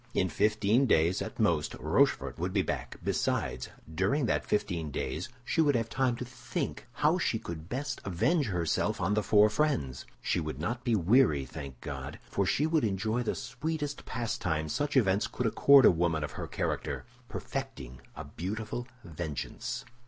[0.15, 5.61] In fifteen days at most, Rochefort would be back; besides, during that fifteen days she
[5.61, 10.07] would have time to think how she could best avenge herself on the four friends.
[10.19, 12.17] She would not be weary, thank God!
[12.31, 16.47] for she should enjoy the sweetest pastime such events could accord a woman of her
[16.47, 19.85] character—perfecting a beautiful vengeance.